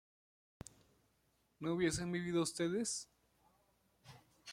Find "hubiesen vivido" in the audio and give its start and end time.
1.75-2.41